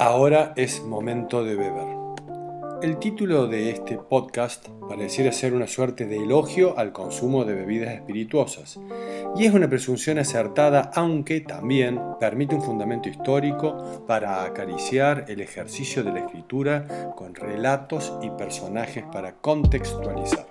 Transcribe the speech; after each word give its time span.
Ahora 0.00 0.52
es 0.54 0.84
momento 0.84 1.42
de 1.42 1.56
beber. 1.56 1.98
El 2.82 3.00
título 3.00 3.48
de 3.48 3.70
este 3.70 3.98
podcast 3.98 4.68
pareciera 4.88 5.32
ser 5.32 5.54
una 5.54 5.66
suerte 5.66 6.06
de 6.06 6.18
elogio 6.18 6.78
al 6.78 6.92
consumo 6.92 7.44
de 7.44 7.54
bebidas 7.54 7.94
espirituosas, 7.94 8.78
y 9.36 9.46
es 9.46 9.52
una 9.52 9.68
presunción 9.68 10.20
acertada, 10.20 10.92
aunque 10.94 11.40
también 11.40 12.00
permite 12.20 12.54
un 12.54 12.62
fundamento 12.62 13.08
histórico 13.08 14.04
para 14.06 14.44
acariciar 14.44 15.24
el 15.26 15.40
ejercicio 15.40 16.04
de 16.04 16.12
la 16.12 16.20
escritura 16.20 17.12
con 17.16 17.34
relatos 17.34 18.12
y 18.22 18.30
personajes 18.30 19.04
para 19.12 19.32
contextualizar. 19.32 20.46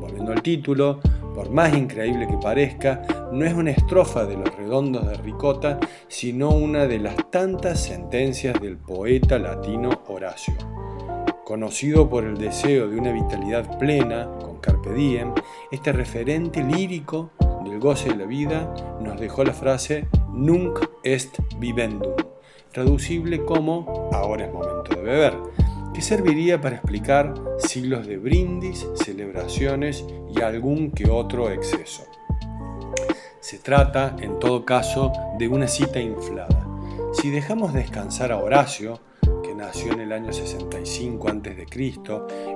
Volviendo 0.00 0.32
al 0.32 0.42
título, 0.42 0.98
por 1.36 1.50
más 1.50 1.76
increíble 1.76 2.26
que 2.26 2.38
parezca, 2.38 3.02
no 3.30 3.44
es 3.44 3.52
una 3.52 3.70
estrofa 3.70 4.24
de 4.24 4.38
los 4.38 4.56
redondos 4.56 5.06
de 5.06 5.16
Ricota, 5.18 5.78
sino 6.08 6.48
una 6.48 6.86
de 6.86 6.98
las 6.98 7.30
tantas 7.30 7.78
sentencias 7.78 8.58
del 8.58 8.78
poeta 8.78 9.38
latino 9.38 9.90
Horacio. 10.08 10.54
Conocido 11.44 12.08
por 12.08 12.24
el 12.24 12.38
deseo 12.38 12.88
de 12.88 12.98
una 12.98 13.12
vitalidad 13.12 13.78
plena, 13.78 14.30
con 14.40 14.60
Carpe 14.60 14.94
Diem, 14.94 15.34
este 15.70 15.92
referente 15.92 16.64
lírico 16.64 17.32
del 17.64 17.80
goce 17.80 18.08
de 18.08 18.16
la 18.16 18.24
vida 18.24 18.74
nos 19.02 19.20
dejó 19.20 19.44
la 19.44 19.52
frase 19.52 20.08
Nunc 20.32 20.80
est 21.04 21.38
vivendum, 21.58 22.14
traducible 22.72 23.44
como 23.44 24.08
ahora 24.14 24.46
es 24.46 24.52
momento 24.54 24.96
de 24.96 25.02
beber 25.02 25.65
que 25.96 26.02
serviría 26.02 26.60
para 26.60 26.76
explicar 26.76 27.32
siglos 27.56 28.06
de 28.06 28.18
brindis, 28.18 28.86
celebraciones 29.02 30.04
y 30.28 30.42
algún 30.42 30.90
que 30.90 31.08
otro 31.08 31.50
exceso. 31.50 32.04
Se 33.40 33.58
trata, 33.60 34.14
en 34.20 34.38
todo 34.38 34.66
caso, 34.66 35.10
de 35.38 35.48
una 35.48 35.66
cita 35.66 35.98
inflada. 35.98 36.68
Si 37.14 37.30
dejamos 37.30 37.72
descansar 37.72 38.30
a 38.30 38.36
Horacio, 38.36 39.00
que 39.42 39.54
nació 39.54 39.92
en 39.92 40.00
el 40.00 40.12
año 40.12 40.34
65 40.34 41.28
a.C., 41.28 41.66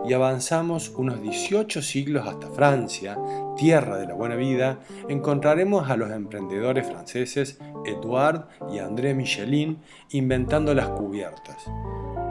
y 0.07 0.13
avanzamos 0.13 0.91
unos 0.91 1.23
18 1.23 1.81
siglos 1.81 2.29
hasta 2.29 2.51
Francia, 2.51 3.17
tierra 3.57 3.97
de 3.97 4.07
la 4.07 4.13
buena 4.13 4.37
vida, 4.37 4.81
encontraremos 5.09 5.89
a 5.89 5.97
los 5.97 6.11
emprendedores 6.11 6.87
franceses 6.87 7.59
Edouard 7.87 8.49
y 8.71 8.81
André 8.81 9.15
Michelin 9.15 9.79
inventando 10.11 10.75
las 10.75 10.91
cubiertas 10.91 11.71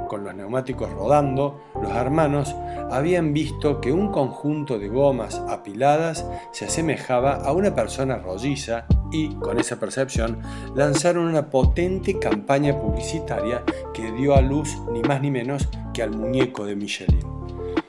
con 0.09 0.25
los 0.25 0.35
neumáticos 0.35 0.91
rodando, 0.91 1.61
los 1.81 1.91
hermanos 1.91 2.53
habían 2.91 3.31
visto 3.31 3.79
que 3.79 3.93
un 3.93 4.11
conjunto 4.11 4.77
de 4.77 4.89
gomas 4.89 5.41
apiladas 5.47 6.25
se 6.51 6.65
asemejaba 6.65 7.35
a 7.35 7.53
una 7.53 7.73
persona 7.73 8.17
rolliza 8.17 8.85
y, 9.13 9.35
con 9.35 9.57
esa 9.57 9.79
percepción, 9.79 10.41
lanzaron 10.75 11.25
una 11.25 11.49
potente 11.49 12.19
campaña 12.19 12.77
publicitaria 12.77 13.63
que 13.93 14.11
dio 14.11 14.35
a 14.35 14.41
luz 14.41 14.77
ni 14.91 15.01
más 15.01 15.21
ni 15.21 15.31
menos 15.31 15.69
que 15.93 16.03
al 16.03 16.11
muñeco 16.11 16.65
de 16.65 16.75
Michelin. 16.75 17.39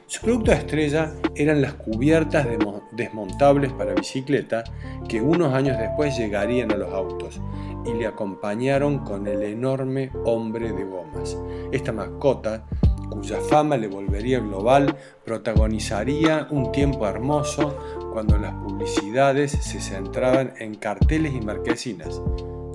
Su 0.07 0.23
producto 0.23 0.53
estrella 0.53 1.13
eran 1.37 1.63
las 1.63 1.75
cubiertas 1.75 2.47
desmontables 2.93 3.73
para 3.73 3.95
bicicleta 3.95 4.65
que 5.09 5.23
unos 5.23 5.55
años 5.55 5.79
después 5.79 6.19
llegarían 6.19 6.73
a 6.73 6.77
los 6.77 6.93
autos 6.93 7.41
y 7.85 7.93
le 7.95 8.07
acompañaron 8.07 8.99
con 9.01 9.27
el 9.27 9.43
enorme 9.43 10.11
hombre 10.25 10.73
de 10.73 10.85
gomas. 10.85 11.37
Esta 11.73 11.93
mascota, 11.93 12.67
cuya 13.11 13.41
fama 13.41 13.77
le 13.77 13.89
volvería 13.89 14.41
global, 14.41 14.97
protagonizaría 15.25 16.47
un 16.51 16.73
tiempo 16.73 17.07
hermoso 17.07 17.77
cuando 18.13 18.39
las 18.39 18.55
publicidades 18.55 19.53
se 19.53 19.81
centraban 19.81 20.55
en 20.59 20.75
carteles 20.77 21.35
y 21.35 21.41
marquesinas. 21.41 22.21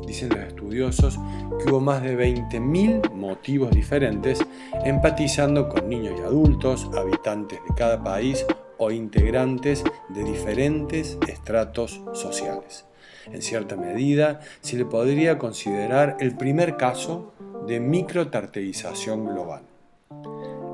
Dicen 0.05 0.29
los 0.29 0.39
estudiosos 0.39 1.19
que 1.59 1.71
hubo 1.71 1.79
más 1.79 2.03
de 2.03 2.17
20.000 2.17 3.11
motivos 3.11 3.71
diferentes, 3.71 4.45
empatizando 4.83 5.67
con 5.67 5.89
niños 5.89 6.13
y 6.19 6.23
adultos, 6.23 6.89
habitantes 6.95 7.59
de 7.67 7.75
cada 7.75 8.03
país 8.03 8.45
o 8.77 8.91
integrantes 8.91 9.83
de 10.09 10.23
diferentes 10.23 11.17
estratos 11.27 12.01
sociales. 12.13 12.85
En 13.31 13.41
cierta 13.41 13.75
medida, 13.75 14.39
se 14.61 14.77
le 14.77 14.85
podría 14.85 15.37
considerar 15.37 16.17
el 16.19 16.35
primer 16.35 16.77
caso 16.77 17.33
de 17.67 17.79
microtarteización 17.79 19.25
global. 19.25 19.63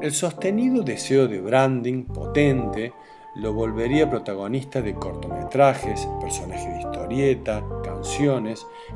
El 0.01 0.13
sostenido 0.13 0.83
deseo 0.83 1.27
de 1.27 1.39
branding 1.41 2.05
potente 2.05 2.93
lo 3.35 3.53
volvería 3.53 4.09
protagonista 4.09 4.81
de 4.81 4.93
cortometrajes, 4.95 6.07
personajes 6.19 6.73
de 6.73 6.79
historieta, 6.81 7.63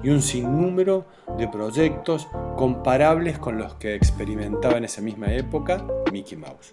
y 0.04 0.10
un 0.10 0.22
sinnúmero 0.22 1.06
de 1.38 1.48
proyectos 1.48 2.28
comparables 2.58 3.38
con 3.38 3.58
los 3.58 3.76
que 3.76 3.96
experimentaba 3.96 4.78
en 4.78 4.86
esa 4.86 5.02
misma 5.02 5.32
época 5.34 5.86
Mickey 6.12 6.38
Mouse. 6.38 6.72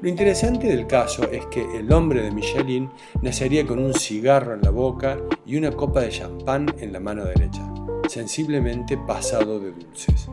Lo 0.00 0.08
interesante 0.08 0.68
del 0.68 0.86
caso 0.86 1.28
es 1.30 1.46
que 1.46 1.64
el 1.76 1.92
hombre 1.92 2.22
de 2.22 2.30
Michelin 2.30 2.90
nacería 3.22 3.66
con 3.66 3.78
un 3.78 3.94
cigarro 3.94 4.54
en 4.54 4.62
la 4.62 4.70
boca 4.70 5.18
y 5.44 5.56
una 5.56 5.72
copa 5.72 6.00
de 6.00 6.10
champán 6.10 6.66
en 6.78 6.92
la 6.92 7.00
mano 7.00 7.24
derecha, 7.24 7.62
sensiblemente 8.08 8.96
pasado 8.96 9.58
de 9.58 9.72
dulces. 9.72 10.28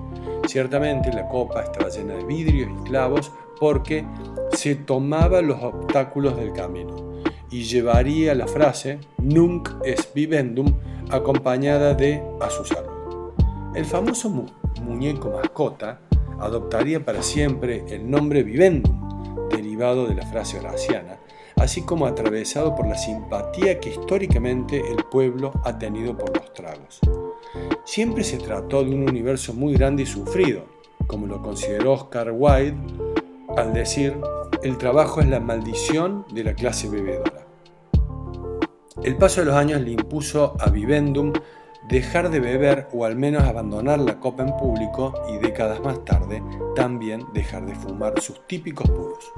Ciertamente 0.48 1.12
la 1.12 1.28
copa 1.28 1.64
estaba 1.64 1.90
llena 1.90 2.16
de 2.16 2.26
vidrios 2.26 2.70
y 2.70 2.84
clavos 2.84 3.32
porque 3.60 4.06
se 4.52 4.76
tomaba 4.76 5.42
los 5.42 5.62
obstáculos 5.64 6.36
del 6.38 6.54
camino 6.54 7.16
y 7.50 7.64
llevaría 7.64 8.36
la 8.36 8.48
frase 8.48 9.00
Nunc 9.18 9.70
es 9.84 10.12
vivendum 10.14 10.74
acompañada 11.10 11.94
de 11.94 12.24
a 12.42 12.50
su 12.50 12.66
salud. 12.66 13.34
El 13.74 13.86
famoso 13.86 14.30
muñeco 14.82 15.32
mascota 15.32 16.00
adoptaría 16.40 17.04
para 17.04 17.22
siempre 17.22 17.86
el 17.90 18.10
nombre 18.10 18.44
vivendum 18.44 19.50
derivado 19.50 20.08
de 20.08 20.16
la 20.16 20.26
frase 20.26 20.60
horaciana, 20.60 21.20
así 21.58 21.82
como 21.82 22.06
atravesado 22.06 22.76
por 22.76 22.88
la 22.88 22.98
simpatía 22.98 23.80
que 23.80 23.90
históricamente 23.90 24.82
el 24.92 25.04
pueblo 25.06 25.54
ha 25.64 25.78
tenido 25.78 26.18
por 26.18 26.36
los 26.38 26.54
tragos. 26.54 27.00
Siempre 27.86 28.24
se 28.24 28.38
trató 28.38 28.84
de 28.84 28.94
un 28.94 29.08
universo 29.08 29.54
muy 29.54 29.74
grande 29.74 30.04
y 30.04 30.06
sufrido, 30.06 30.66
como 31.08 31.28
lo 31.28 31.42
consideró 31.42 31.94
Oscar 31.94 32.32
Wilde 32.32 32.76
al 33.56 33.74
decir, 33.74 34.18
el 34.64 34.78
trabajo 34.78 35.22
es 35.22 35.30
la 35.30 35.40
maldición 35.40 36.26
de 36.34 36.44
la 36.44 36.56
clase 36.56 36.90
bebedora. 36.90 37.35
El 39.04 39.18
paso 39.18 39.42
de 39.42 39.48
los 39.48 39.56
años 39.56 39.82
le 39.82 39.92
impuso 39.92 40.56
a 40.60 40.70
Vivendum 40.70 41.34
dejar 41.90 42.30
de 42.30 42.40
beber 42.40 42.88
o 42.94 43.06
al 43.06 43.16
menos 43.16 43.44
abandonar 43.44 44.00
la 44.00 44.20
copa 44.20 44.44
en 44.44 44.56
público 44.58 45.14
y 45.30 45.38
décadas 45.38 45.80
más 45.82 46.04
tarde 46.06 46.42
también 46.76 47.26
dejar 47.34 47.66
de 47.66 47.76
fumar 47.76 48.20
sus 48.22 48.48
típicos 48.48 48.90
puros. 48.90 49.32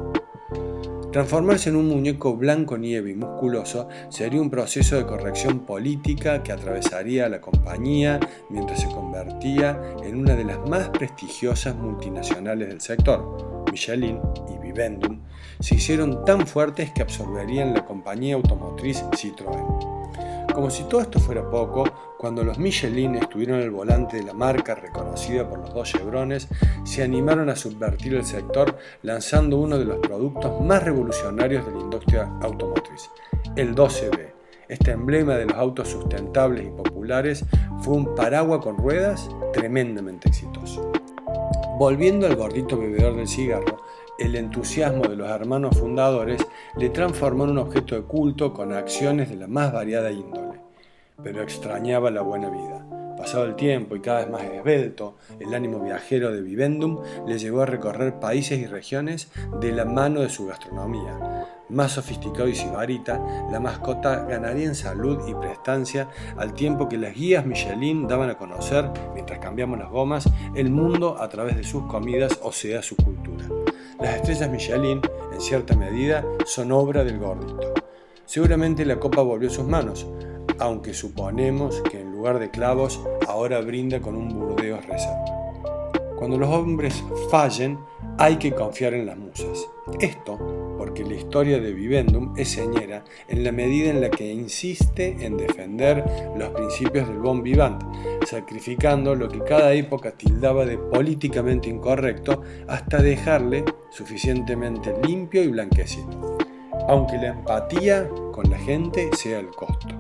Transformarse 1.12 1.69
en 1.69 1.78
un 1.78 1.88
muñeco 1.88 2.35
blanco 2.35 2.78
nieve 2.78 3.12
y 3.12 3.16
musculoso 3.16 3.88
sería 4.09 4.41
un 4.41 4.50
proceso 4.50 4.97
de 4.97 5.06
corrección 5.06 5.62
política 5.62 6.44
que 6.44 6.51
atravesaría 6.51 7.25
a 7.25 7.29
la 7.29 7.41
compañía 7.41 8.19
mientras 8.50 8.81
se 8.81 8.88
convertía 8.88 9.81
en 10.03 10.17
una 10.17 10.35
de 10.35 10.44
las 10.44 10.59
más 10.69 10.90
prestigiosas 10.90 11.75
multinacionales 11.75 12.67
del 12.67 12.81
sector. 12.81 13.66
Michelin 13.72 14.19
y 14.53 14.56
Vivendum 14.78 15.22
se 15.60 15.76
hicieron 15.76 16.24
tan 16.24 16.46
fuertes 16.46 16.92
que 16.92 17.02
absorberían 17.02 17.74
la 17.74 17.84
compañía 17.84 18.36
automotriz 18.36 19.04
Citroën. 19.12 20.46
Como 20.54 20.70
si 20.70 20.84
todo 20.84 21.02
esto 21.02 21.20
fuera 21.20 21.50
poco, 21.50 21.86
cuando 22.18 22.44
los 22.44 22.58
Michelin 22.58 23.16
estuvieron 23.16 23.62
al 23.62 23.72
volante 23.72 24.18
de 24.18 24.24
la 24.24 24.34
marca 24.34 24.76
reconocida 24.76 25.50
por 25.50 25.60
los 25.60 25.74
dos 25.74 25.92
chevrones, 25.92 26.48
se 26.84 27.04
animaron 27.04 27.50
a 27.50 27.56
subvertir 27.56 28.16
el 28.16 28.26
sector 28.26 28.78
lanzando 29.02 29.58
uno 29.58 29.78
de 29.78 29.86
los 29.86 29.98
productos 29.98 30.62
más 30.62 30.84
revolucionarios 30.84 31.66
de 31.66 31.74
la 31.74 31.80
industria 31.80 32.32
automotriz, 32.42 33.09
el 33.56 33.76
12B. 33.76 34.34
Este 34.68 34.92
emblema 34.92 35.36
de 35.36 35.46
los 35.46 35.56
autos 35.56 35.90
sustentables 35.90 36.68
y 36.68 36.70
populares 36.70 37.46
fue 37.80 37.96
un 37.96 38.16
paraguas 38.16 38.62
con 38.62 38.78
ruedas 38.78 39.30
tremendamente 39.54 40.28
exitoso. 40.30 40.91
Volviendo 41.78 42.26
al 42.26 42.35
gordito 42.35 42.78
bebedor 42.78 43.16
del 43.16 43.28
cigarro, 43.28 43.78
el 44.19 44.35
entusiasmo 44.35 45.03
de 45.03 45.16
los 45.16 45.29
hermanos 45.29 45.78
fundadores 45.78 46.46
le 46.78 46.90
transformó 46.90 47.46
en 47.46 47.52
un 47.52 47.58
objeto 47.59 47.96
de 47.96 48.02
culto 48.02 48.53
con 48.53 48.73
acciones 48.73 49.29
de 49.29 49.35
la 49.35 49.47
más 49.47 49.72
variada 49.72 50.11
índole 50.11 50.67
pero 51.23 51.41
extrañaba 51.41 52.11
la 52.11 52.22
buena 52.22 52.49
vida. 52.49 52.85
Pasado 53.17 53.46
el 53.46 53.55
tiempo 53.55 53.96
y 53.96 53.99
cada 53.99 54.19
vez 54.19 54.29
más 54.29 54.43
esbelto, 54.43 55.16
el 55.40 55.53
ánimo 55.53 55.79
viajero 55.79 56.31
de 56.31 56.41
Vivendum 56.41 57.02
le 57.25 57.40
llevó 57.40 57.64
a 57.64 57.66
recorrer 57.66 58.19
países 58.19 58.59
y 58.59 58.67
regiones 58.67 59.31
de 59.59 59.72
la 59.72 59.85
mano 59.85 60.22
de 60.22 60.29
su 60.29 60.46
gastronomía. 60.46 61.47
Más 61.70 61.93
sofisticado 61.93 62.47
y 62.47 62.55
sibarita, 62.55 63.20
la 63.52 63.59
mascota 63.59 64.23
ganaría 64.25 64.67
en 64.67 64.75
salud 64.75 65.28
y 65.28 65.34
prestancia 65.34 66.09
al 66.37 66.53
tiempo 66.53 66.87
que 66.87 66.97
las 66.97 67.16
guías 67.16 67.46
Michelin 67.46 68.08
daban 68.08 68.29
a 68.29 68.37
conocer, 68.37 68.91
mientras 69.16 69.40
cambiamos 69.40 69.79
las 69.79 69.90
gomas, 69.90 70.29
el 70.53 70.70
mundo 70.70 71.17
a 71.20 71.28
través 71.28 71.58
de 71.58 71.63
sus 71.63 71.87
comidas, 71.87 72.40
o 72.43 72.52
sea, 72.52 72.84
su 72.84 72.96
cultura. 72.96 73.46
Las 73.99 74.16
estrellas 74.16 74.49
Michelin, 74.49 75.01
en 75.34 75.41
cierta 75.41 75.75
medida, 75.75 76.23
son 76.45 76.72
obra 76.72 77.03
del 77.03 77.19
gordito. 77.19 77.73
Seguramente 78.25 78.85
la 78.85 78.99
copa 78.99 79.22
volvió 79.22 79.49
a 79.49 79.53
sus 79.53 79.66
manos, 79.66 80.05
aunque 80.59 80.93
suponemos 80.93 81.81
que 81.89 82.01
en 82.01 82.11
lugar 82.11 82.39
de 82.39 82.49
clavos 82.49 83.01
ahora 83.28 83.61
brinda 83.61 84.01
con 84.01 84.16
un 84.16 84.29
burdeos 84.29 84.85
reserva. 84.85 85.25
Cuando 86.17 86.37
los 86.37 86.49
hombres 86.49 87.03
fallen, 87.29 87.79
hay 88.17 88.37
que 88.37 88.51
confiar 88.53 88.93
en 88.95 89.05
las 89.05 89.17
musas. 89.17 89.67
Esto 89.99 90.37
porque 90.78 91.03
la 91.03 91.16
historia 91.16 91.59
de 91.59 91.73
Vivendum 91.73 92.34
es 92.37 92.49
señera 92.49 93.03
en 93.28 93.43
la 93.43 93.51
medida 93.51 93.89
en 93.89 94.01
la 94.01 94.09
que 94.09 94.31
insiste 94.31 95.17
en 95.19 95.37
defender 95.37 96.03
los 96.35 96.49
principios 96.49 97.07
del 97.07 97.19
bon 97.19 97.43
vivant, 97.43 97.84
sacrificando 98.28 99.16
lo 99.16 99.29
que 99.29 99.40
cada 99.40 99.72
época 99.72 100.12
tildaba 100.12 100.66
de 100.66 100.78
políticamente 100.78 101.70
incorrecto 101.70 102.41
hasta 102.68 103.02
dejarle 103.02 103.64
suficientemente 103.90 104.94
limpio 105.08 105.41
y 105.44 105.47
blanquecido, 105.47 106.38
aunque 106.90 107.16
la 107.16 107.28
empatía 107.28 108.09
con 108.34 108.50
la 108.50 108.58
gente 108.58 109.09
sea 109.14 109.40
el 109.40 109.47
costo. 109.47 109.96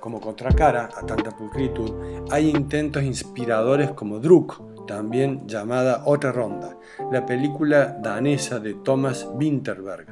Como 0.00 0.20
contracara 0.20 0.88
a 0.96 1.04
tanta 1.04 1.30
pulcritud, 1.36 2.24
hay 2.30 2.48
intentos 2.48 3.02
inspiradores 3.02 3.90
como 3.90 4.20
Druk, 4.20 4.86
también 4.86 5.46
llamada 5.46 6.02
Otra 6.06 6.32
Ronda, 6.32 6.78
la 7.12 7.26
película 7.26 7.98
danesa 8.00 8.58
de 8.58 8.72
Thomas 8.74 9.28
Winterberg. 9.34 10.06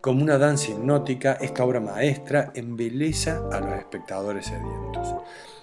Como 0.00 0.22
una 0.22 0.38
danza 0.38 0.70
hipnótica, 0.70 1.34
esta 1.34 1.64
obra 1.64 1.80
maestra 1.80 2.50
embeleza 2.54 3.42
a 3.52 3.60
los 3.60 3.74
espectadores 3.74 4.46
sedientos. 4.46 5.14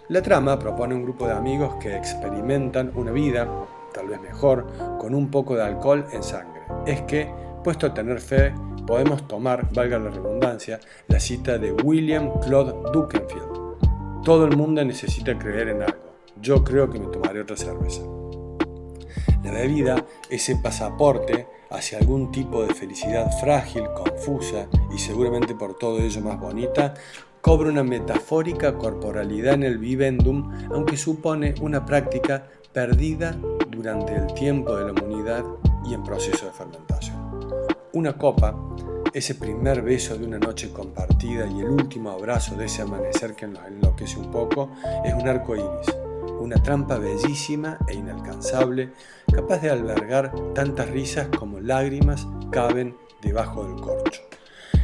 La 0.09 0.21
trama 0.21 0.59
propone 0.59 0.94
un 0.94 1.03
grupo 1.03 1.25
de 1.25 1.31
amigos 1.31 1.75
que 1.75 1.95
experimentan 1.95 2.91
una 2.94 3.11
vida, 3.11 3.47
tal 3.94 4.09
vez 4.09 4.19
mejor, 4.19 4.67
con 5.00 5.15
un 5.15 5.31
poco 5.31 5.55
de 5.55 5.63
alcohol 5.63 6.05
en 6.11 6.21
sangre. 6.21 6.61
Es 6.85 7.03
que, 7.03 7.33
puesto 7.63 7.88
a 7.88 7.94
tener 7.94 8.19
fe, 8.19 8.53
podemos 8.85 9.25
tomar, 9.29 9.73
valga 9.73 9.97
la 10.00 10.09
redundancia, 10.09 10.81
la 11.07 11.21
cita 11.21 11.57
de 11.57 11.71
William 11.71 12.38
Claude 12.41 12.73
Dukenfield. 12.91 14.23
Todo 14.25 14.44
el 14.45 14.57
mundo 14.57 14.83
necesita 14.83 15.39
creer 15.39 15.69
en 15.69 15.83
algo. 15.83 16.15
Yo 16.41 16.65
creo 16.65 16.89
que 16.89 17.00
me 17.00 17.07
tomaré 17.07 17.39
otra 17.39 17.55
cerveza. 17.55 18.01
La 19.41 19.51
bebida, 19.51 20.05
ese 20.29 20.57
pasaporte 20.57 21.47
hacia 21.69 21.97
algún 21.97 22.29
tipo 22.29 22.61
de 22.61 22.73
felicidad 22.73 23.31
frágil, 23.39 23.85
confusa 23.95 24.67
y 24.94 25.00
seguramente 25.00 25.55
por 25.55 25.77
todo 25.77 26.00
ello 26.00 26.19
más 26.19 26.38
bonita, 26.38 26.94
cobra 27.44 27.69
una 27.69 27.84
metafórica 27.84 28.78
corporalidad 28.78 29.56
en 29.56 29.63
el 29.63 29.78
vivendum, 29.78 30.50
aunque 30.72 30.95
supone 30.95 31.54
una 31.60 31.86
práctica 31.86 32.48
perdida 32.72 33.36
durante 33.69 34.16
el 34.16 34.34
tiempo 34.34 34.78
de 34.78 34.86
la 34.86 34.92
humanidad 34.94 35.44
y 35.86 35.94
en 35.94 36.04
proceso 36.06 36.45
de 36.45 36.54
fermentación. 36.54 37.18
Una 37.92 38.18
copa, 38.18 38.56
ese 39.13 39.36
primer 39.36 39.81
beso 39.81 40.18
de 40.18 40.25
una 40.25 40.40
noche 40.40 40.72
compartida 40.72 41.45
y 41.45 41.60
el 41.60 41.69
último 41.69 42.12
abrazo 42.12 42.56
de 42.56 42.68
ese 42.68 42.81
amanecer 42.81 43.36
que 43.36 43.46
nos 43.46 43.68
enloquece 43.68 44.18
un 44.18 44.31
poco, 44.31 44.69
es 45.04 45.13
un 45.13 45.28
arco 45.28 45.57
iris 45.57 45.94
una 46.39 46.62
trampa 46.62 46.98
bellísima 46.98 47.78
e 47.88 47.94
inalcanzable, 47.94 48.92
capaz 49.34 49.60
de 49.60 49.69
albergar 49.69 50.34
tantas 50.54 50.89
risas 50.89 51.28
como 51.28 51.62
lágrimas 51.62 52.28
caben 52.51 52.98
debajo 53.22 53.66
del 53.66 53.80
corcho. 53.80 54.22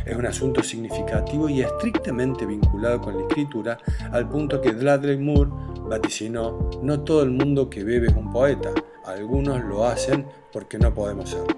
Es 0.06 0.16
un 0.16 0.26
asunto 0.26 0.64
significativo 0.64 1.50
y 1.50 1.62
estrictamente 1.62 2.46
vinculado 2.46 3.02
con 3.02 3.18
la 3.18 3.22
escritura, 3.22 3.78
al 4.12 4.28
punto 4.30 4.62
que 4.62 4.74
Dudley 4.74 5.18
Moore 5.18 5.52
vaticinó, 5.88 6.70
no 6.82 7.02
todo 7.02 7.24
el 7.24 7.32
mundo 7.32 7.70
que 7.70 7.84
bebe 7.84 8.08
es 8.08 8.16
un 8.16 8.32
poeta, 8.32 8.70
algunos 9.06 9.64
lo 9.64 9.86
hacen 9.86 10.26
porque 10.52 10.78
no 10.78 10.94
podemos 10.94 11.30
serlo. 11.30 11.56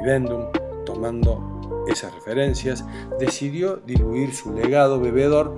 Vivendum, 0.00 0.44
tomando 0.84 1.84
esas 1.88 2.14
referencias, 2.14 2.84
decidió 3.18 3.76
diluir 3.76 4.34
su 4.34 4.52
legado 4.52 5.00
bebedor 5.00 5.54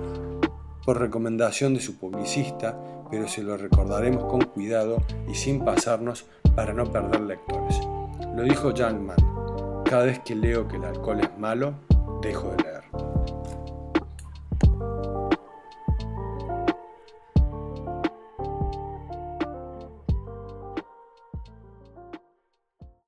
por 0.85 0.99
recomendación 0.99 1.73
de 1.73 1.79
su 1.79 1.97
publicista 1.97 2.77
pero 3.11 3.27
se 3.27 3.43
lo 3.43 3.57
recordaremos 3.57 4.23
con 4.23 4.41
cuidado 4.41 5.03
y 5.29 5.35
sin 5.35 5.63
pasarnos 5.65 6.25
para 6.55 6.73
no 6.73 6.85
perder 6.85 7.19
lectores. 7.21 7.79
Lo 8.35 8.43
dijo 8.43 8.73
Young 8.73 9.11
Cada 9.85 10.05
vez 10.05 10.19
que 10.19 10.33
leo 10.33 10.67
que 10.67 10.77
el 10.77 10.85
alcohol 10.85 11.19
es 11.19 11.37
malo, 11.37 11.73
dejo 12.21 12.51
de 12.51 12.63
leer. 12.63 12.70